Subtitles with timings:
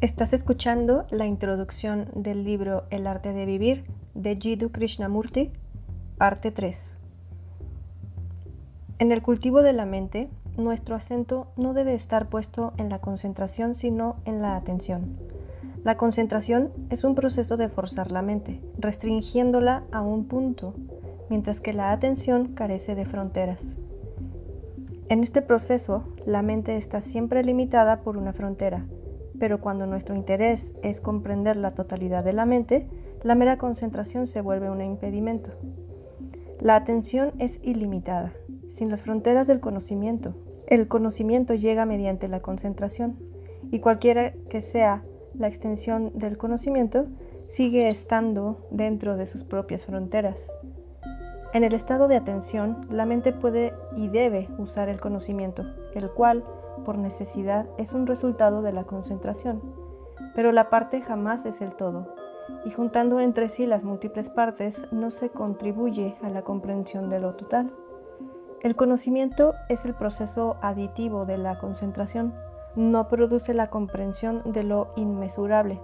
[0.00, 3.84] Estás escuchando la introducción del libro El arte de vivir
[4.14, 5.50] de Jiddu Krishnamurti,
[6.16, 6.96] parte 3.
[9.00, 13.74] En el cultivo de la mente, nuestro acento no debe estar puesto en la concentración,
[13.74, 15.18] sino en la atención.
[15.82, 20.74] La concentración es un proceso de forzar la mente, restringiéndola a un punto,
[21.28, 23.78] mientras que la atención carece de fronteras.
[25.08, 28.86] En este proceso, la mente está siempre limitada por una frontera,
[29.38, 32.88] pero cuando nuestro interés es comprender la totalidad de la mente,
[33.22, 35.52] la mera concentración se vuelve un impedimento.
[36.60, 38.32] La atención es ilimitada,
[38.66, 40.34] sin las fronteras del conocimiento.
[40.66, 43.18] El conocimiento llega mediante la concentración,
[43.70, 47.06] y cualquiera que sea la extensión del conocimiento,
[47.46, 50.50] sigue estando dentro de sus propias fronteras.
[51.54, 55.64] En el estado de atención, la mente puede y debe usar el conocimiento,
[55.94, 56.44] el cual,
[56.88, 59.60] por necesidad, es un resultado de la concentración,
[60.34, 62.14] pero la parte jamás es el todo,
[62.64, 67.34] y juntando entre sí las múltiples partes no se contribuye a la comprensión de lo
[67.34, 67.74] total.
[68.62, 72.32] El conocimiento es el proceso aditivo de la concentración,
[72.74, 75.82] no produce la comprensión de lo inmesurable.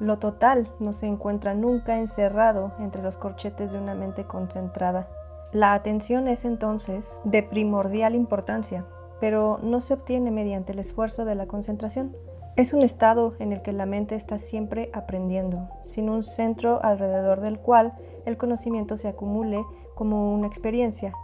[0.00, 5.06] Lo total no se encuentra nunca encerrado entre los corchetes de una mente concentrada.
[5.52, 8.84] La atención es entonces de primordial importancia,
[9.20, 12.16] pero no se obtiene mediante el esfuerzo de la concentración.
[12.56, 17.40] Es un estado en el que la mente está siempre aprendiendo, sin un centro alrededor
[17.40, 17.94] del cual
[18.26, 21.14] el conocimiento se acumule como una experiencia,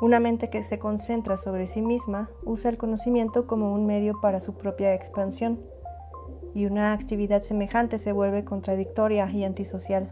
[0.00, 4.40] una mente que se concentra sobre sí misma usa el conocimiento como un medio para
[4.40, 5.60] su propia expansión,
[6.54, 10.10] y una actividad semejante se vuelve contradictoria y antisocial.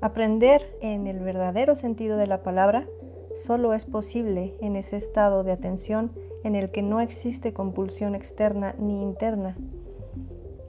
[0.00, 2.86] Aprender en el verdadero sentido de la palabra
[3.34, 6.12] solo es posible en ese estado de atención
[6.44, 9.56] en el que no existe compulsión externa ni interna.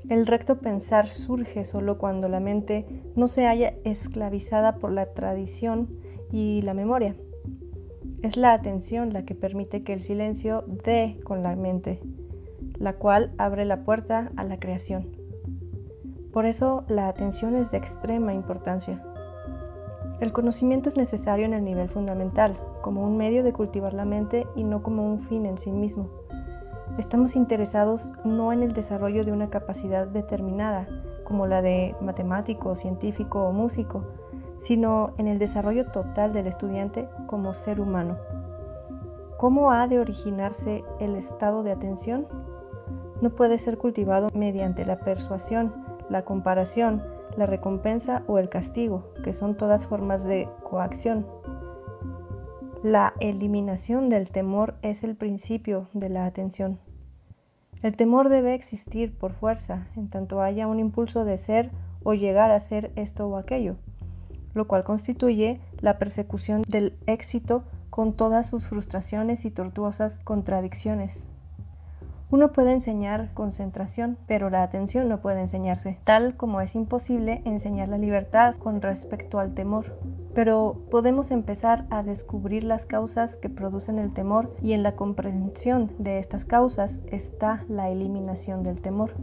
[0.09, 2.85] El recto pensar surge solo cuando la mente
[3.15, 5.89] no se haya esclavizada por la tradición
[6.31, 7.15] y la memoria.
[8.21, 11.99] Es la atención la que permite que el silencio dé con la mente,
[12.77, 15.15] la cual abre la puerta a la creación.
[16.31, 19.01] Por eso la atención es de extrema importancia.
[20.19, 24.47] El conocimiento es necesario en el nivel fundamental, como un medio de cultivar la mente
[24.55, 26.07] y no como un fin en sí mismo.
[26.97, 30.87] Estamos interesados no en el desarrollo de una capacidad determinada,
[31.25, 34.05] como la de matemático, científico o músico,
[34.57, 38.15] sino en el desarrollo total del estudiante como ser humano.
[39.37, 42.25] ¿Cómo ha de originarse el estado de atención?
[43.19, 45.73] No puede ser cultivado mediante la persuasión,
[46.09, 47.03] la comparación,
[47.37, 51.27] la recompensa o el castigo, que son todas formas de coacción.
[52.83, 56.79] La eliminación del temor es el principio de la atención.
[57.81, 61.71] El temor debe existir por fuerza, en tanto haya un impulso de ser
[62.03, 63.77] o llegar a ser esto o aquello
[64.55, 71.27] lo cual constituye la persecución del éxito con todas sus frustraciones y tortuosas contradicciones.
[72.31, 77.87] Uno puede enseñar concentración, pero la atención no puede enseñarse, tal como es imposible enseñar
[77.87, 79.97] la libertad con respecto al temor.
[80.33, 85.91] Pero podemos empezar a descubrir las causas que producen el temor y en la comprensión
[85.99, 89.13] de estas causas está la eliminación del temor.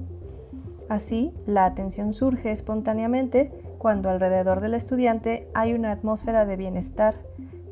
[0.88, 7.16] Así, la atención surge espontáneamente cuando alrededor del estudiante hay una atmósfera de bienestar,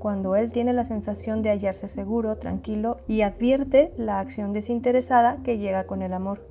[0.01, 5.59] cuando él tiene la sensación de hallarse seguro, tranquilo y advierte la acción desinteresada que
[5.59, 6.49] llega con el amor.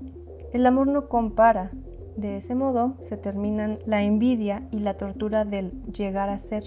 [0.53, 1.71] El amor no compara.
[2.15, 6.63] De ese modo se terminan la envidia y la tortura del llegar a ser.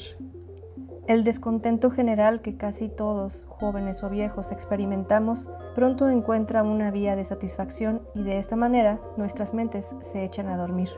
[1.07, 7.25] El descontento general que casi todos, jóvenes o viejos, experimentamos, pronto encuentra una vía de
[7.25, 10.91] satisfacción y de esta manera nuestras mentes se echan a dormir.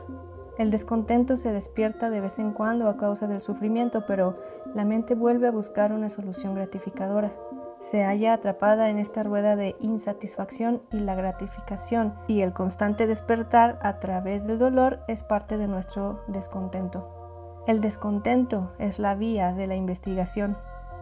[0.57, 4.37] El descontento se despierta de vez en cuando a causa del sufrimiento, pero
[4.73, 7.33] la mente vuelve a buscar una solución gratificadora.
[7.79, 13.79] Se halla atrapada en esta rueda de insatisfacción y la gratificación, y el constante despertar
[13.81, 17.63] a través del dolor es parte de nuestro descontento.
[17.67, 20.57] El descontento es la vía de la investigación,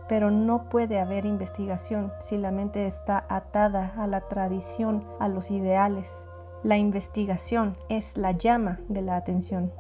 [0.08, 5.52] pero no puede haber investigación si la mente está atada a la tradición, a los
[5.52, 6.28] ideales,
[6.64, 9.72] la investigación es la llama de la atención.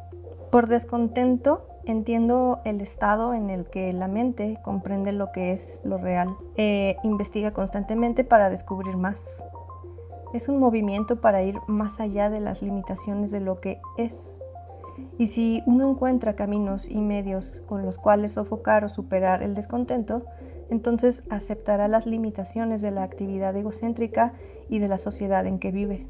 [0.52, 5.98] Por descontento, entiendo el estado en el que la mente comprende lo que es lo
[5.98, 9.44] real e investiga constantemente para descubrir más.
[10.34, 14.42] Es un movimiento para ir más allá de las limitaciones de lo que es.
[15.18, 20.24] Y si uno encuentra caminos y medios con los cuales sofocar o superar el descontento,
[20.70, 24.34] entonces aceptará las limitaciones de la actividad egocéntrica
[24.70, 26.08] y de la sociedad en que vive.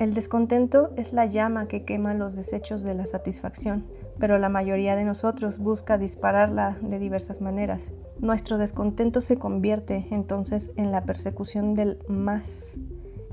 [0.00, 3.84] El descontento es la llama que quema los desechos de la satisfacción,
[4.18, 7.92] pero la mayoría de nosotros busca dispararla de diversas maneras.
[8.18, 12.80] Nuestro descontento se convierte entonces en la persecución del más,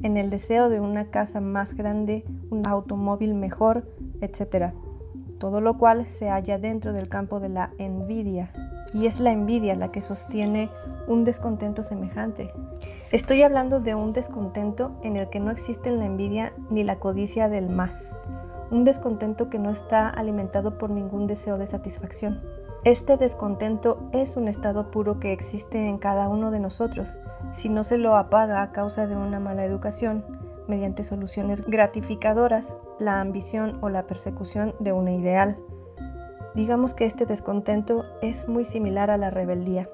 [0.04, 3.88] en el deseo de una casa más grande, un automóvil mejor,
[4.22, 4.74] etc.
[5.40, 8.52] Todo lo cual se halla dentro del campo de la envidia,
[8.94, 10.70] y es la envidia la que sostiene
[11.08, 12.52] un descontento semejante.
[13.12, 17.50] Estoy hablando de un descontento en el que no existen la envidia ni la codicia
[17.50, 18.18] del más,
[18.70, 22.42] un descontento que no está alimentado por ningún deseo de satisfacción.
[22.86, 27.18] Este descontento es un estado puro que existe en cada uno de nosotros.
[27.52, 30.24] Si no se lo apaga a causa de una mala educación,
[30.70, 35.58] mediante soluciones gratificadoras, la ambición o la persecución de un ideal.
[36.56, 39.90] Digamos que este descontento es muy similar a la rebeldía.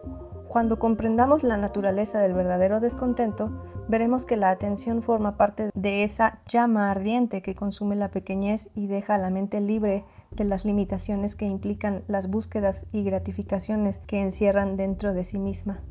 [0.58, 3.52] Cuando comprendamos la naturaleza del verdadero descontento,
[3.88, 8.88] veremos que la atención forma parte de esa llama ardiente que consume la pequeñez y
[8.88, 14.20] deja a la mente libre de las limitaciones que implican las búsquedas y gratificaciones que
[14.20, 15.82] encierran dentro de sí misma.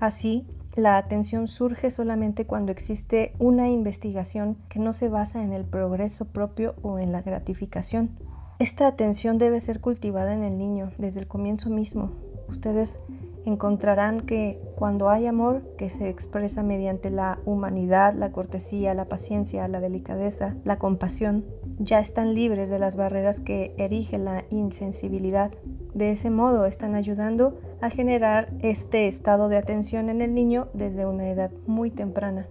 [0.00, 0.46] Así,
[0.76, 6.26] la atención surge solamente cuando existe una investigación que no se basa en el progreso
[6.26, 8.10] propio o en la gratificación.
[8.58, 12.12] Esta atención debe ser cultivada en el niño desde el comienzo mismo.
[12.50, 13.00] Ustedes
[13.48, 19.66] encontrarán que cuando hay amor que se expresa mediante la humanidad, la cortesía, la paciencia,
[19.66, 21.44] la delicadeza, la compasión,
[21.78, 25.50] ya están libres de las barreras que erige la insensibilidad.
[25.94, 31.06] De ese modo están ayudando a generar este estado de atención en el niño desde
[31.06, 32.46] una edad muy temprana.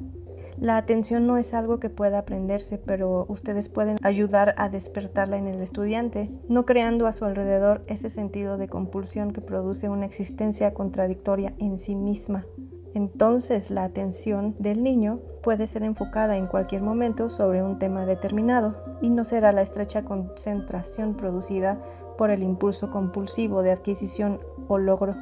[0.59, 5.45] La atención no es algo que pueda aprenderse, pero ustedes pueden ayudar a despertarla en
[5.45, 10.73] el estudiante, no creando a su alrededor ese sentido de compulsión que produce una existencia
[10.73, 12.45] contradictoria en sí misma.
[12.95, 18.97] Entonces la atención del niño puede ser enfocada en cualquier momento sobre un tema determinado
[19.01, 21.79] y no será la estrecha concentración producida
[22.17, 25.15] por el impulso compulsivo de adquisición o logro.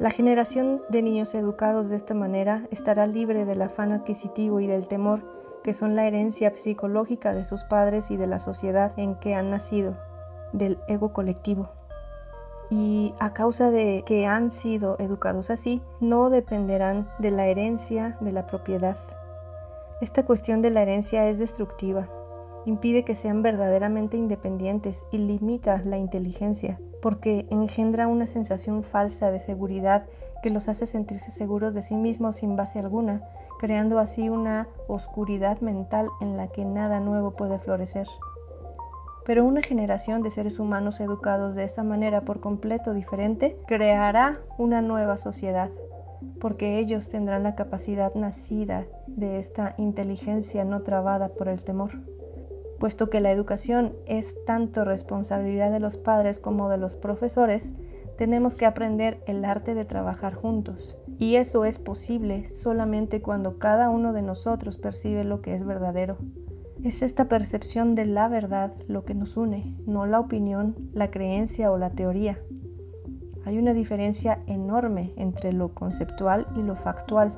[0.00, 4.88] La generación de niños educados de esta manera estará libre del afán adquisitivo y del
[4.88, 5.22] temor
[5.62, 9.50] que son la herencia psicológica de sus padres y de la sociedad en que han
[9.50, 9.96] nacido,
[10.52, 11.70] del ego colectivo.
[12.70, 18.32] Y a causa de que han sido educados así, no dependerán de la herencia de
[18.32, 18.98] la propiedad.
[20.00, 22.08] Esta cuestión de la herencia es destructiva,
[22.66, 29.38] impide que sean verdaderamente independientes y limita la inteligencia porque engendra una sensación falsa de
[29.38, 30.06] seguridad
[30.42, 33.20] que los hace sentirse seguros de sí mismos sin base alguna,
[33.58, 38.06] creando así una oscuridad mental en la que nada nuevo puede florecer.
[39.26, 44.80] Pero una generación de seres humanos educados de esta manera por completo diferente creará una
[44.80, 45.68] nueva sociedad,
[46.40, 52.13] porque ellos tendrán la capacidad nacida de esta inteligencia no trabada por el temor
[52.78, 57.72] puesto que la educación es tanto responsabilidad de los padres como de los profesores,
[58.16, 60.98] tenemos que aprender el arte de trabajar juntos.
[61.18, 66.18] Y eso es posible solamente cuando cada uno de nosotros percibe lo que es verdadero.
[66.82, 71.72] Es esta percepción de la verdad lo que nos une, no la opinión, la creencia
[71.72, 72.38] o la teoría.
[73.44, 77.34] Hay una diferencia enorme entre lo conceptual y lo factual.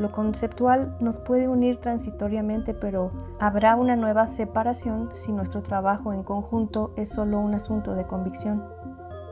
[0.00, 6.22] Lo conceptual nos puede unir transitoriamente, pero habrá una nueva separación si nuestro trabajo en
[6.22, 8.64] conjunto es solo un asunto de convicción.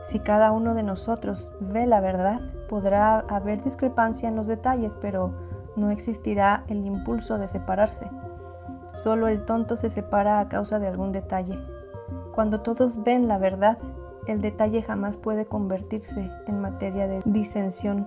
[0.03, 5.33] Si cada uno de nosotros ve la verdad, podrá haber discrepancia en los detalles, pero
[5.75, 8.07] no existirá el impulso de separarse.
[8.93, 11.57] Solo el tonto se separa a causa de algún detalle.
[12.35, 13.79] Cuando todos ven la verdad,
[14.27, 18.05] el detalle jamás puede convertirse en materia de disensión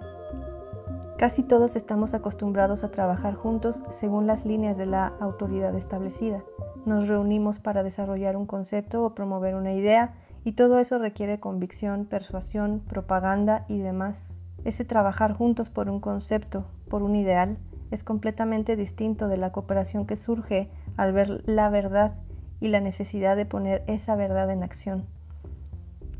[1.23, 6.43] Casi todos estamos acostumbrados a trabajar juntos según las líneas de la autoridad establecida.
[6.85, 12.07] Nos reunimos para desarrollar un concepto o promover una idea y todo eso requiere convicción,
[12.07, 14.41] persuasión, propaganda y demás.
[14.64, 17.57] Ese trabajar juntos por un concepto, por un ideal,
[17.93, 22.14] es completamente distinto de la cooperación que surge al ver la verdad
[22.59, 25.07] y la necesidad de poner esa verdad en acción.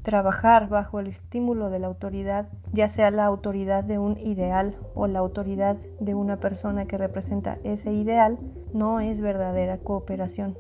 [0.03, 5.07] Trabajar bajo el estímulo de la autoridad, ya sea la autoridad de un ideal o
[5.07, 8.39] la autoridad de una persona que representa ese ideal,
[8.75, 10.59] no es verdadera cooperación.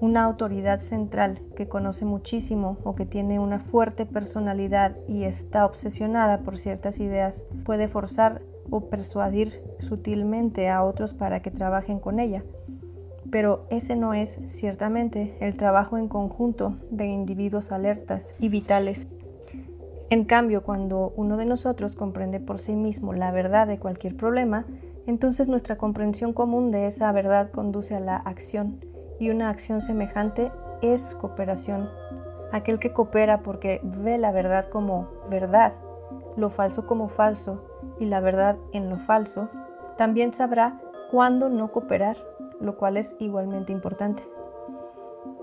[0.00, 6.42] Una autoridad central que conoce muchísimo o que tiene una fuerte personalidad y está obsesionada
[6.42, 12.44] por ciertas ideas puede forzar o persuadir sutilmente a otros para que trabajen con ella,
[13.30, 19.08] pero ese no es ciertamente el trabajo en conjunto de individuos alertas y vitales.
[20.08, 24.64] En cambio, cuando uno de nosotros comprende por sí mismo la verdad de cualquier problema,
[25.06, 28.80] entonces nuestra comprensión común de esa verdad conduce a la acción
[29.18, 30.52] y una acción semejante
[30.82, 31.88] es cooperación.
[32.52, 35.72] Aquel que coopera porque ve la verdad como verdad,
[36.36, 37.64] lo falso como falso
[37.98, 39.48] y la verdad en lo falso,
[39.96, 40.80] también sabrá
[41.10, 42.16] cuándo no cooperar,
[42.60, 44.22] lo cual es igualmente importante.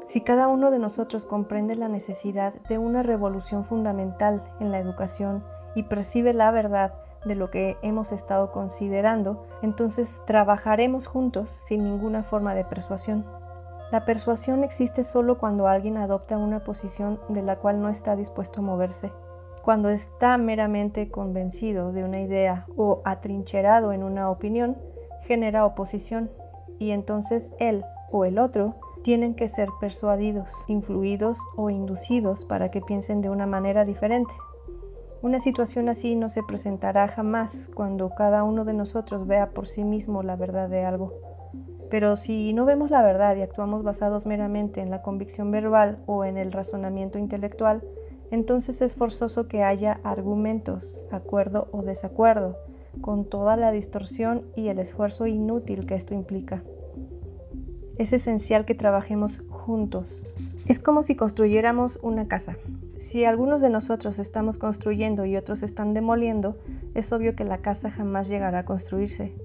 [0.06, 5.44] Si cada uno de nosotros comprende la necesidad de una revolución fundamental en la educación
[5.76, 6.94] y percibe la verdad
[7.26, 13.26] de lo que hemos estado considerando, entonces trabajaremos juntos sin ninguna forma de persuasión.
[13.92, 18.60] La persuasión existe solo cuando alguien adopta una posición de la cual no está dispuesto
[18.60, 19.12] a moverse.
[19.64, 24.78] Cuando está meramente convencido de una idea o atrincherado en una opinión,
[25.22, 26.30] genera oposición
[26.84, 32.82] y entonces él o el otro tienen que ser persuadidos, influidos o inducidos para que
[32.82, 34.34] piensen de una manera diferente.
[35.22, 39.86] Una situación así no se presentará jamás cuando cada uno de nosotros vea por sí
[39.86, 41.14] mismo la verdad de algo.
[41.90, 46.26] Pero si no vemos la verdad y actuamos basados meramente en la convicción verbal o
[46.26, 47.82] en el razonamiento intelectual,
[48.30, 52.58] entonces es forzoso que haya argumentos, acuerdo o desacuerdo,
[53.02, 56.64] con toda la distorsión y el esfuerzo inútil que esto implica.
[57.98, 60.24] Es esencial que trabajemos juntos.
[60.68, 62.58] Es como si construyéramos una casa.
[62.98, 66.58] Si algunos de nosotros estamos construyendo y otros están demoliendo,
[66.94, 69.36] es obvio que la casa jamás llegará a construirse.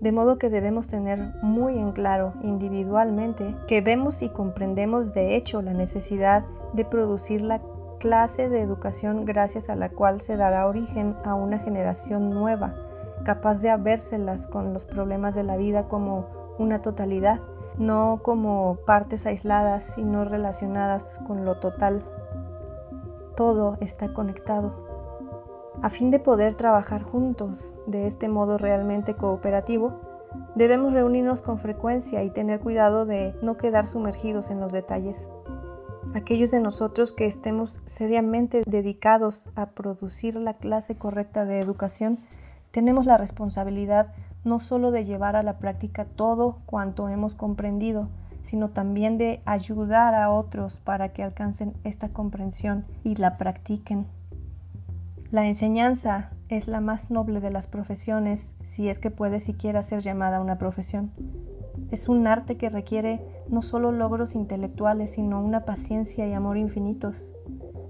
[0.00, 5.60] De modo que debemos tener muy en claro individualmente que vemos y comprendemos de hecho
[5.60, 7.60] la necesidad de producir la
[7.98, 12.74] clase de educación gracias a la cual se dará origen a una generación nueva,
[13.24, 16.26] capaz de habérselas con los problemas de la vida como
[16.58, 17.40] una totalidad,
[17.76, 22.04] no como partes aisladas y no relacionadas con lo total
[23.38, 24.74] todo está conectado.
[25.80, 30.00] A fin de poder trabajar juntos de este modo realmente cooperativo,
[30.56, 35.30] debemos reunirnos con frecuencia y tener cuidado de no quedar sumergidos en los detalles.
[36.14, 42.18] Aquellos de nosotros que estemos seriamente dedicados a producir la clase correcta de educación,
[42.70, 48.08] tenemos la responsabilidad no solo de llevar a la práctica todo cuanto hemos comprendido,
[48.42, 54.06] sino también de ayudar a otros para que alcancen esta comprensión y la practiquen.
[55.30, 60.00] La enseñanza es la más noble de las profesiones, si es que puede siquiera ser
[60.00, 61.10] llamada una profesión.
[61.90, 67.32] Es un arte que requiere no solo logros intelectuales, sino una paciencia y amor infinitos.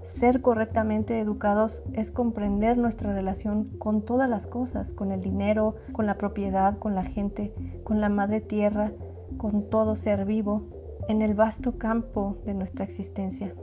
[0.03, 6.05] Ser correctamente educados es comprender nuestra relación con todas las cosas, con el dinero, con
[6.05, 7.53] la propiedad, con la gente,
[7.83, 8.93] con la madre tierra,
[9.37, 10.63] con todo ser vivo
[11.09, 13.53] en el vasto campo de nuestra existencia.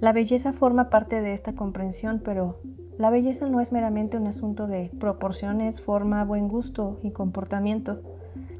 [0.00, 2.58] La belleza forma parte de esta comprensión, pero
[2.98, 8.02] la belleza no es meramente un asunto de proporciones, forma, buen gusto y comportamiento.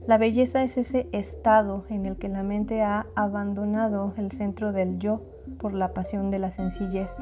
[0.06, 4.98] La belleza es ese estado en el que la mente ha abandonado el centro del
[4.98, 5.22] yo
[5.60, 7.14] por la pasión de la sencillez.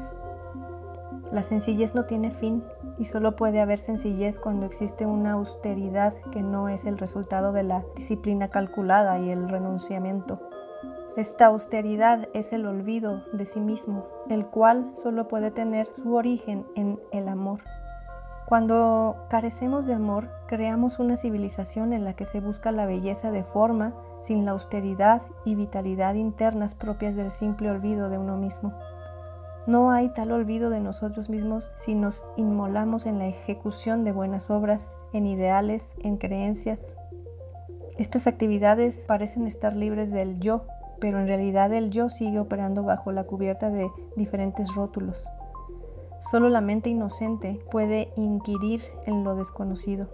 [1.31, 2.63] La sencillez no tiene fin
[2.97, 7.61] y solo puede haber sencillez cuando existe una austeridad que no es el resultado de
[7.61, 10.41] la disciplina calculada y el renunciamiento.
[11.15, 16.65] Esta austeridad es el olvido de sí mismo, el cual solo puede tener su origen
[16.75, 17.59] en el amor.
[18.51, 23.45] Cuando carecemos de amor, creamos una civilización en la que se busca la belleza de
[23.45, 28.73] forma sin la austeridad y vitalidad internas propias del simple olvido de uno mismo.
[29.67, 34.49] No hay tal olvido de nosotros mismos si nos inmolamos en la ejecución de buenas
[34.49, 36.97] obras, en ideales, en creencias.
[37.97, 40.65] Estas actividades parecen estar libres del yo,
[40.99, 45.25] pero en realidad el yo sigue operando bajo la cubierta de diferentes rótulos.
[46.21, 50.07] Solo la mente inocente puede inquirir en lo desconocido,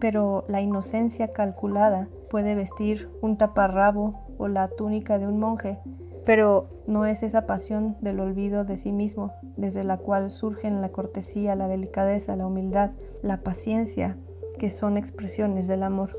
[0.00, 5.78] pero la inocencia calculada puede vestir un taparrabo o la túnica de un monje
[6.24, 10.90] pero no es esa pasión del olvido de sí mismo, desde la cual surgen la
[10.90, 12.90] cortesía, la delicadeza, la humildad,
[13.22, 14.16] la paciencia,
[14.58, 16.18] que son expresiones del amor.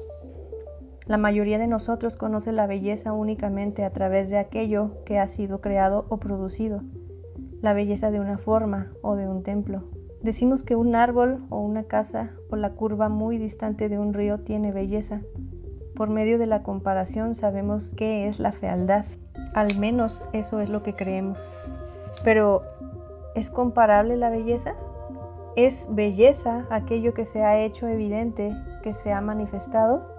[1.06, 5.62] La mayoría de nosotros conoce la belleza únicamente a través de aquello que ha sido
[5.62, 6.82] creado o producido,
[7.64, 9.90] la belleza de una forma o de un templo.
[10.22, 14.42] Decimos que un árbol o una casa o la curva muy distante de un río
[14.42, 15.24] tiene belleza.
[15.96, 19.06] Por medio de la comparación sabemos qué es la fealdad
[19.54, 21.64] al menos eso es lo que creemos.
[22.24, 22.64] Pero,
[23.36, 24.76] ¿es comparable la belleza?
[25.56, 30.13] ¿Es belleza aquello que se ha hecho evidente, que se ha manifestado?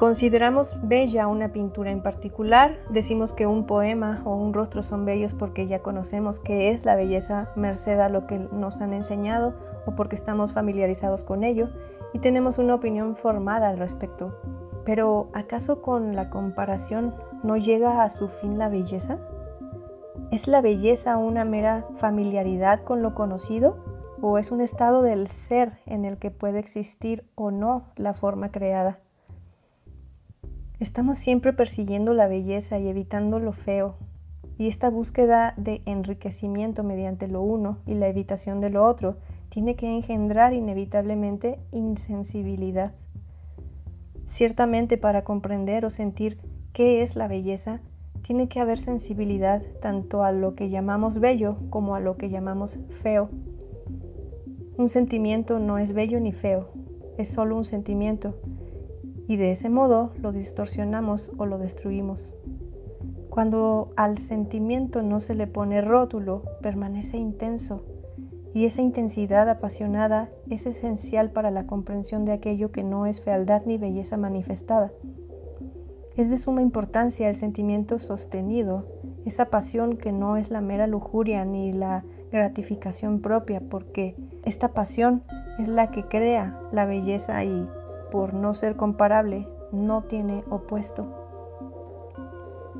[0.00, 5.34] Consideramos bella una pintura en particular, decimos que un poema o un rostro son bellos
[5.34, 9.52] porque ya conocemos qué es la belleza merced a lo que nos han enseñado
[9.84, 11.68] o porque estamos familiarizados con ello,
[12.14, 14.40] y tenemos una opinión formada al respecto.
[14.86, 19.18] Pero ¿acaso con la comparación no llega a su fin la belleza?
[20.30, 23.76] ¿Es la belleza una mera familiaridad con lo conocido
[24.22, 28.50] o es un estado del ser en el que puede existir o no la forma
[28.50, 29.00] creada?
[30.80, 33.96] Estamos siempre persiguiendo la belleza y evitando lo feo,
[34.56, 39.18] y esta búsqueda de enriquecimiento mediante lo uno y la evitación de lo otro
[39.50, 42.94] tiene que engendrar inevitablemente insensibilidad.
[44.24, 46.38] Ciertamente para comprender o sentir
[46.72, 47.82] qué es la belleza,
[48.22, 52.80] tiene que haber sensibilidad tanto a lo que llamamos bello como a lo que llamamos
[52.88, 53.28] feo.
[54.78, 56.70] Un sentimiento no es bello ni feo,
[57.18, 58.40] es solo un sentimiento,
[59.30, 62.32] y de ese modo lo distorsionamos o lo destruimos.
[63.28, 67.84] Cuando al sentimiento no se le pone rótulo, permanece intenso,
[68.54, 73.62] y esa intensidad apasionada es esencial para la comprensión de aquello que no es fealdad
[73.66, 74.90] ni belleza manifestada.
[76.16, 78.88] Es de suma importancia el sentimiento sostenido,
[79.24, 85.22] esa pasión que no es la mera lujuria ni la gratificación propia, porque esta pasión
[85.60, 87.68] es la que crea la belleza y,
[88.10, 91.06] por no ser comparable, no tiene opuesto.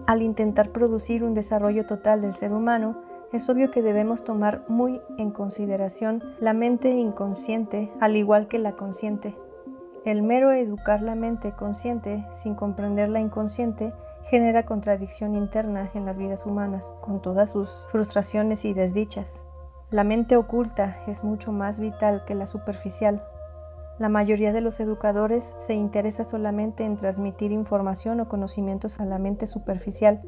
[0.07, 5.01] Al intentar producir un desarrollo total del ser humano, es obvio que debemos tomar muy
[5.19, 9.37] en consideración la mente inconsciente al igual que la consciente.
[10.05, 13.93] El mero educar la mente consciente sin comprender la inconsciente
[14.25, 19.45] genera contradicción interna en las vidas humanas, con todas sus frustraciones y desdichas.
[19.91, 23.25] La mente oculta es mucho más vital que la superficial.
[24.01, 29.19] La mayoría de los educadores se interesa solamente en transmitir información o conocimientos a la
[29.19, 30.23] mente superficial,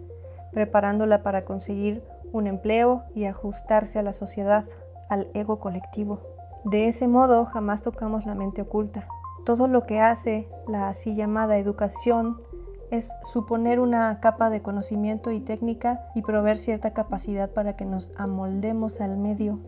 [0.52, 2.02] preparándola para conseguir
[2.32, 4.66] un empleo y ajustarse a la sociedad,
[5.08, 6.20] al ego colectivo.
[6.66, 9.08] De ese modo jamás tocamos la mente oculta.
[9.46, 12.42] Todo lo que hace la así llamada educación
[12.90, 18.12] es suponer una capa de conocimiento y técnica y proveer cierta capacidad para que nos
[18.18, 19.60] amoldemos al medio.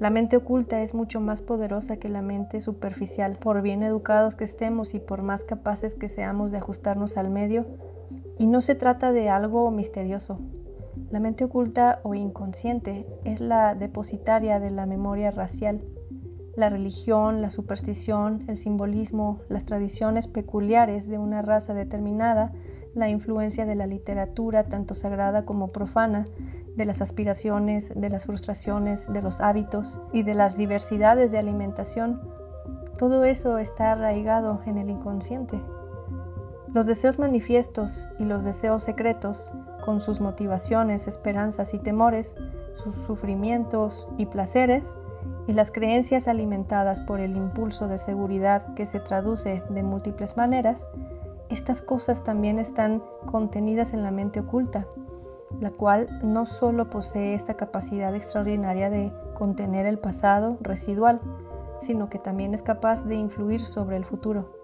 [0.00, 3.36] La mente oculta es mucho más poderosa que la mente superficial.
[3.36, 7.66] Por bien educados que estemos y por más capaces que seamos de ajustarnos al medio,
[8.38, 10.40] y no se trata de algo misterioso,
[11.10, 15.82] la mente oculta o inconsciente es la depositaria de la memoria racial.
[16.56, 22.52] La religión, la superstición, el simbolismo, las tradiciones peculiares de una raza determinada,
[22.94, 26.26] la influencia de la literatura, tanto sagrada como profana,
[26.76, 32.20] de las aspiraciones, de las frustraciones, de los hábitos y de las diversidades de alimentación,
[32.98, 35.60] todo eso está arraigado en el inconsciente.
[36.72, 39.52] Los deseos manifiestos y los deseos secretos
[39.84, 42.36] con sus motivaciones, esperanzas y temores,
[42.74, 44.94] sus sufrimientos y placeres,
[45.46, 50.88] y las creencias alimentadas por el impulso de seguridad que se traduce de múltiples maneras,
[51.48, 54.86] estas cosas también están contenidas en la mente oculta,
[55.58, 61.20] la cual no solo posee esta capacidad extraordinaria de contener el pasado residual,
[61.80, 64.54] sino que también es capaz de influir sobre el futuro.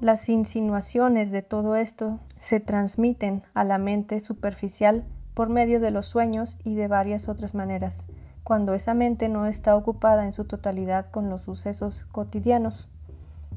[0.00, 6.06] Las insinuaciones de todo esto se transmiten a la mente superficial por medio de los
[6.06, 8.06] sueños y de varias otras maneras,
[8.44, 12.88] cuando esa mente no está ocupada en su totalidad con los sucesos cotidianos.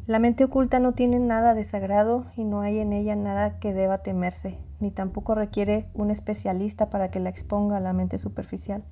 [0.07, 3.73] La mente oculta no tiene nada de sagrado y no hay en ella nada que
[3.73, 8.83] deba temerse, ni tampoco requiere un especialista para que la exponga a la mente superficial.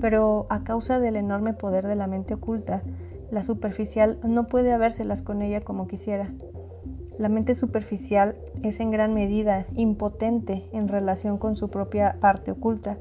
[0.00, 2.82] Pero a causa del enorme poder de la mente oculta,
[3.30, 6.32] la superficial no puede habérselas con ella como quisiera.
[7.18, 12.96] La mente superficial es en gran medida impotente en relación con su propia parte oculta.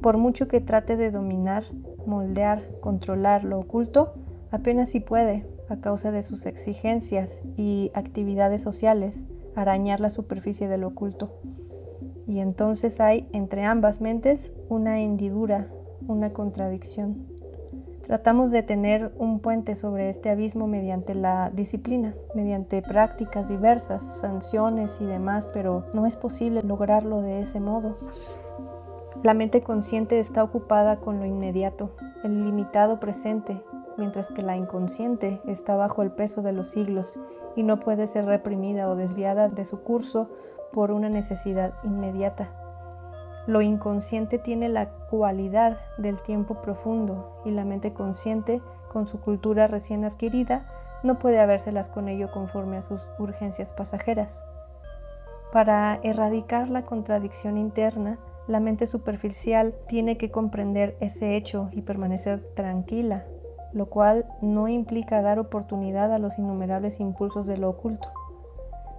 [0.00, 1.64] Por mucho que trate de dominar,
[2.06, 4.14] moldear, controlar lo oculto,
[4.50, 10.84] apenas si puede, a causa de sus exigencias y actividades sociales, arañar la superficie del
[10.84, 11.32] oculto.
[12.26, 15.68] Y entonces hay entre ambas mentes una hendidura,
[16.06, 17.26] una contradicción.
[18.02, 25.00] Tratamos de tener un puente sobre este abismo mediante la disciplina, mediante prácticas diversas, sanciones
[25.00, 27.96] y demás, pero no es posible lograrlo de ese modo.
[29.22, 33.62] La mente consciente está ocupada con lo inmediato, el limitado presente,
[33.96, 37.18] mientras que la inconsciente está bajo el peso de los siglos
[37.56, 40.28] y no puede ser reprimida o desviada de su curso
[40.72, 42.50] por una necesidad inmediata.
[43.46, 49.66] Lo inconsciente tiene la cualidad del tiempo profundo y la mente consciente, con su cultura
[49.66, 50.68] recién adquirida,
[51.02, 54.44] no puede habérselas con ello conforme a sus urgencias pasajeras.
[55.50, 62.40] Para erradicar la contradicción interna, la mente superficial tiene que comprender ese hecho y permanecer
[62.54, 63.26] tranquila,
[63.72, 68.08] lo cual no implica dar oportunidad a los innumerables impulsos de lo oculto.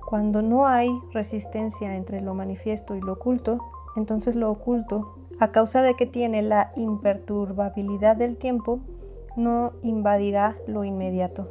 [0.08, 3.60] Cuando no hay resistencia entre lo manifiesto y lo oculto,
[3.96, 8.80] entonces lo oculto, a causa de que tiene la imperturbabilidad del tiempo,
[9.36, 11.50] no invadirá lo inmediato.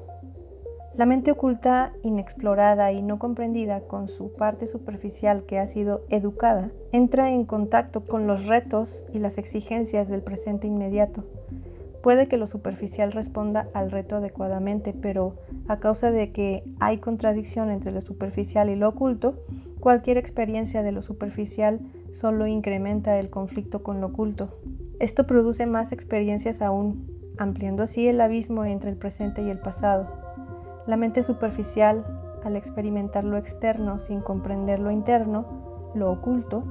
[0.94, 6.70] La mente oculta, inexplorada y no comprendida con su parte superficial que ha sido educada,
[6.92, 11.24] entra en contacto con los retos y las exigencias del presente inmediato.
[12.02, 15.36] Puede que lo superficial responda al reto adecuadamente, pero
[15.68, 19.44] a causa de que hay contradicción entre lo superficial y lo oculto,
[19.78, 24.58] cualquier experiencia de lo superficial solo incrementa el conflicto con lo oculto.
[24.98, 27.06] Esto produce más experiencias aún,
[27.38, 30.08] ampliando así el abismo entre el presente y el pasado.
[30.88, 32.04] La mente superficial,
[32.42, 36.64] al experimentar lo externo sin comprender lo interno, lo oculto,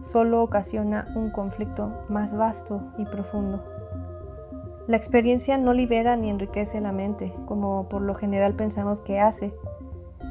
[0.00, 3.73] solo ocasiona un conflicto más vasto y profundo.
[4.86, 9.54] La experiencia no libera ni enriquece la mente, como por lo general pensamos que hace.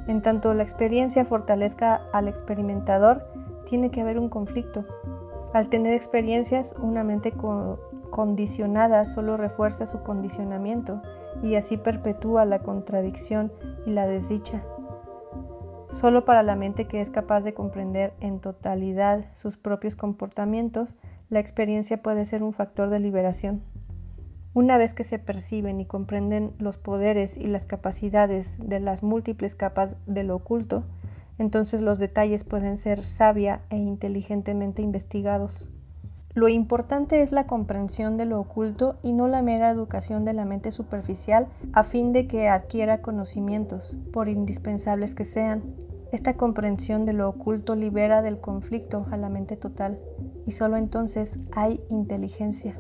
[0.08, 3.26] En tanto la experiencia fortalezca al experimentador,
[3.66, 4.86] tiene que haber un conflicto.
[5.54, 7.34] Al tener experiencias, una mente
[8.12, 11.02] condicionada solo refuerza su condicionamiento
[11.42, 13.52] y así perpetúa la contradicción
[13.88, 14.62] y la desdicha.
[15.89, 20.96] Solo para la mente que es capaz de comprender en totalidad sus propios comportamientos,
[21.30, 23.63] la experiencia puede ser un factor de liberación.
[24.56, 29.56] Una vez que se perciben y comprenden los poderes y las capacidades de las múltiples
[29.56, 30.84] capas de lo oculto,
[31.39, 35.70] entonces los detalles pueden ser sabia e inteligentemente investigados.
[36.36, 40.46] Lo importante es la comprensión de lo oculto y no la mera educación de la
[40.46, 45.63] mente superficial a fin de que adquiera conocimientos, por indispensables que sean.
[46.12, 50.00] Esta comprensión de lo oculto libera del conflicto a la mente total
[50.46, 52.76] y solo entonces hay inteligencia.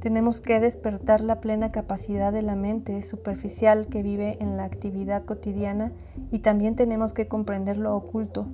[0.00, 5.24] Tenemos que despertar la plena capacidad de la mente superficial que vive en la actividad
[5.24, 5.92] cotidiana
[6.30, 8.46] y también tenemos que comprender lo oculto,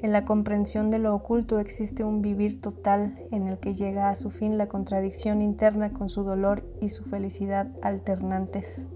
[0.00, 4.14] en la comprensión de lo oculto existe un vivir total en el que llega a
[4.14, 8.86] su fin la contradicción interna con su dolor y su felicidad alternantes.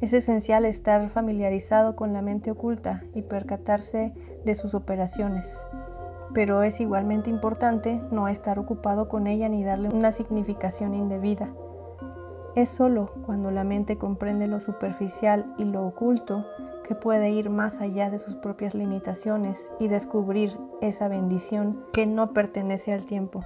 [0.00, 4.14] Es esencial estar familiarizado con la mente oculta y percatarse
[4.46, 5.62] de sus operaciones,
[6.34, 11.48] pero es igualmente importante no estar ocupado con ella ni darle una significación indebida.
[12.54, 16.44] Es sólo cuando la mente comprende lo superficial y lo oculto
[16.86, 22.32] que puede ir más allá de sus propias limitaciones y descubrir esa bendición que no
[22.32, 23.44] pertenece al tiempo.